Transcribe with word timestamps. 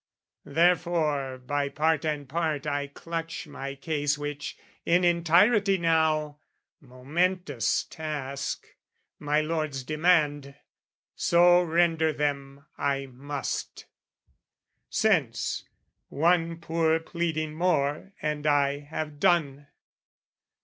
Therefore 0.47 1.37
by 1.37 1.69
part 1.69 2.03
and 2.05 2.27
part 2.27 2.65
I 2.65 2.87
clutch 2.87 3.45
my 3.45 3.75
case 3.75 4.17
Which, 4.17 4.57
in 4.83 5.03
entirety 5.03 5.77
now, 5.77 6.39
momentous 6.79 7.83
task, 7.83 8.65
My 9.19 9.41
lords 9.41 9.83
demand, 9.83 10.55
so 11.13 11.61
render 11.61 12.11
them 12.11 12.65
I 12.79 13.05
must, 13.05 13.85
Since, 14.89 15.65
one 16.09 16.57
poor 16.57 16.99
pleading 16.99 17.53
more 17.53 18.13
and 18.23 18.47
I 18.47 18.79
have 18.79 19.19
done. 19.19 19.67